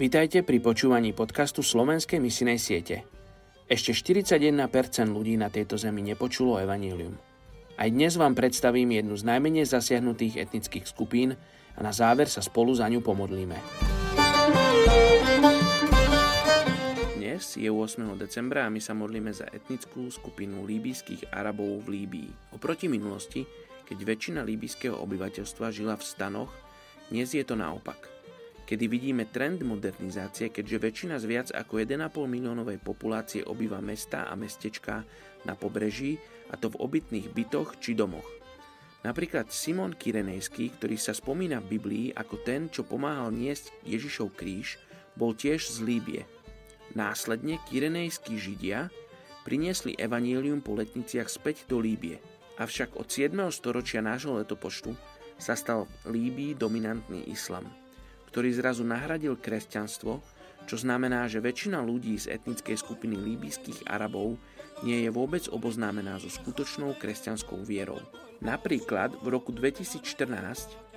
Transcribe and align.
Vítajte 0.00 0.40
pri 0.40 0.64
počúvaní 0.64 1.12
podcastu 1.12 1.60
Slovenskej 1.60 2.24
misinej 2.24 2.56
siete. 2.56 3.04
Ešte 3.68 3.92
41% 3.92 4.56
ľudí 5.12 5.36
na 5.36 5.52
tejto 5.52 5.76
zemi 5.76 6.00
nepočulo 6.00 6.56
evanílium. 6.56 7.12
Aj 7.76 7.84
dnes 7.84 8.16
vám 8.16 8.32
predstavím 8.32 8.96
jednu 8.96 9.12
z 9.20 9.28
najmenej 9.28 9.68
zasiahnutých 9.68 10.40
etnických 10.40 10.88
skupín 10.88 11.36
a 11.76 11.80
na 11.84 11.92
záver 11.92 12.32
sa 12.32 12.40
spolu 12.40 12.72
za 12.72 12.88
ňu 12.88 13.04
pomodlíme. 13.04 13.60
Dnes 17.20 17.60
je 17.60 17.68
8. 17.68 18.00
decembra 18.16 18.64
a 18.64 18.72
my 18.72 18.80
sa 18.80 18.96
modlíme 18.96 19.36
za 19.36 19.52
etnickú 19.52 20.08
skupinu 20.08 20.64
líbyjských 20.64 21.28
Arabov 21.28 21.84
v 21.84 22.00
Líbii. 22.00 22.56
Oproti 22.56 22.88
minulosti, 22.88 23.44
keď 23.84 24.00
väčšina 24.00 24.48
líbyjského 24.48 24.96
obyvateľstva 24.96 25.68
žila 25.68 26.00
v 26.00 26.08
stanoch, 26.08 26.56
dnes 27.12 27.36
je 27.36 27.44
to 27.44 27.52
naopak. 27.52 28.19
Kedy 28.70 28.86
vidíme 28.86 29.26
trend 29.26 29.66
modernizácie, 29.66 30.54
keďže 30.54 30.78
väčšina 30.78 31.18
z 31.18 31.24
viac 31.26 31.48
ako 31.50 31.82
1,5 31.82 32.06
miliónovej 32.30 32.78
populácie 32.78 33.42
obýva 33.42 33.82
mesta 33.82 34.30
a 34.30 34.38
mestečká 34.38 35.02
na 35.42 35.58
pobreží, 35.58 36.22
a 36.50 36.54
to 36.54 36.70
v 36.70 36.78
obytných 36.78 37.34
bytoch 37.34 37.82
či 37.82 37.98
domoch. 37.98 38.30
Napríklad 39.02 39.50
Simon 39.50 39.98
Kyrenejský, 39.98 40.70
ktorý 40.78 40.94
sa 41.02 41.10
spomína 41.10 41.58
v 41.58 41.82
Biblii 41.82 42.06
ako 42.14 42.46
ten, 42.46 42.70
čo 42.70 42.86
pomáhal 42.86 43.34
niesť 43.34 43.74
Ježišov 43.82 44.38
kríž, 44.38 44.78
bol 45.18 45.34
tiež 45.34 45.66
z 45.66 45.82
Líbie. 45.82 46.22
Následne 46.94 47.58
Kyrenejskí 47.66 48.38
židia 48.38 48.86
priniesli 49.42 49.98
evanílium 49.98 50.62
po 50.62 50.78
letniciach 50.78 51.26
späť 51.26 51.66
do 51.66 51.82
Líbie. 51.82 52.22
Avšak 52.60 52.94
od 52.94 53.10
7. 53.10 53.34
storočia 53.50 53.98
nášho 53.98 54.38
letopočtu 54.38 54.94
sa 55.40 55.56
stal 55.56 55.90
v 56.06 56.14
Líbii 56.14 56.52
dominantný 56.60 57.24
islam, 57.32 57.64
ktorý 58.30 58.54
zrazu 58.54 58.86
nahradil 58.86 59.34
kresťanstvo, 59.34 60.22
čo 60.64 60.76
znamená, 60.78 61.26
že 61.26 61.42
väčšina 61.42 61.82
ľudí 61.82 62.14
z 62.14 62.30
etnickej 62.30 62.78
skupiny 62.78 63.18
líbyských 63.18 63.90
Arabov 63.90 64.38
nie 64.86 65.02
je 65.02 65.10
vôbec 65.10 65.44
oboznámená 65.50 66.22
so 66.22 66.30
skutočnou 66.30 66.94
kresťanskou 66.96 67.60
vierou. 67.66 67.98
Napríklad 68.40 69.18
v 69.20 69.26
roku 69.34 69.50
2014 69.50 70.06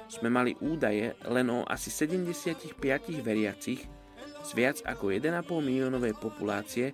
sme 0.07 0.29
mali 0.29 0.53
údaje 0.61 1.17
len 1.25 1.47
o 1.49 1.65
asi 1.65 1.89
75 1.89 2.77
veriacich 3.25 3.81
z 4.43 4.49
viac 4.53 4.77
ako 4.85 5.09
1,5 5.09 5.33
miliónovej 5.59 6.13
populácie, 6.21 6.93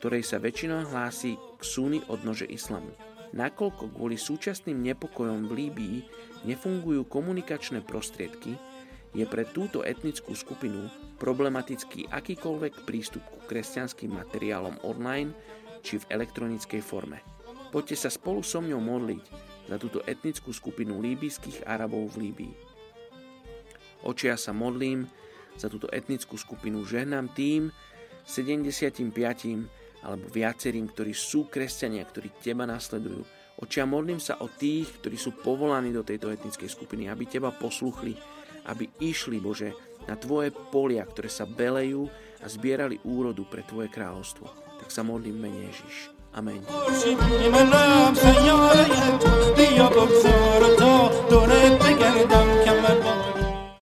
ktorej 0.00 0.24
sa 0.24 0.40
väčšinou 0.40 0.88
hlási 0.90 1.36
k 1.36 1.62
súny 1.62 2.00
odnože 2.08 2.48
islamu 2.48 2.90
nakoľko 3.34 3.98
kvôli 3.98 4.14
súčasným 4.14 4.78
nepokojom 4.94 5.50
v 5.50 5.52
Líbii 5.66 5.98
nefungujú 6.46 7.02
komunikačné 7.10 7.82
prostriedky, 7.82 8.54
je 9.14 9.24
pre 9.24 9.46
túto 9.46 9.86
etnickú 9.86 10.34
skupinu 10.34 10.90
problematický 11.22 12.10
akýkoľvek 12.10 12.82
prístup 12.82 13.22
ku 13.30 13.38
kresťanským 13.46 14.10
materiálom 14.10 14.82
online 14.82 15.30
či 15.80 16.02
v 16.02 16.08
elektronickej 16.18 16.82
forme. 16.82 17.22
Poďte 17.70 18.06
sa 18.06 18.10
spolu 18.10 18.42
so 18.42 18.58
mňou 18.58 18.82
modliť 18.82 19.24
za 19.70 19.76
túto 19.78 20.02
etnickú 20.04 20.50
skupinu 20.50 20.98
líbyských 21.00 21.64
Arabov 21.64 22.12
v 22.14 22.28
Líbii. 22.28 22.54
Očia 24.04 24.36
sa 24.36 24.52
modlím 24.52 25.08
za 25.56 25.70
túto 25.70 25.88
etnickú 25.88 26.36
skupinu, 26.36 26.84
žehnám 26.84 27.32
tým 27.32 27.72
75 28.26 29.00
alebo 30.04 30.26
viacerým, 30.28 30.92
ktorí 30.92 31.16
sú 31.16 31.48
kresťania, 31.48 32.04
ktorí 32.04 32.36
teba 32.42 32.68
nasledujú. 32.68 33.24
Očia 33.54 33.88
modlím 33.88 34.20
sa 34.20 34.36
o 34.42 34.50
tých, 34.50 35.00
ktorí 35.00 35.16
sú 35.16 35.32
povolaní 35.40 35.94
do 35.94 36.04
tejto 36.04 36.28
etnickej 36.28 36.68
skupiny, 36.68 37.08
aby 37.08 37.24
teba 37.24 37.54
posluchli, 37.54 38.12
aby 38.68 38.88
išli, 39.00 39.40
Bože, 39.40 39.72
na 40.04 40.16
Tvoje 40.16 40.52
polia, 40.52 41.04
ktoré 41.04 41.28
sa 41.32 41.48
belejú 41.48 42.08
a 42.44 42.46
zbierali 42.48 43.00
úrodu 43.04 43.44
pre 43.48 43.64
Tvoje 43.64 43.88
kráľovstvo. 43.88 44.46
Tak 44.80 44.92
sa 44.92 45.00
modlím 45.00 45.40
mene 45.40 45.70
Ježiš. 45.72 46.12
Amen. 46.34 46.66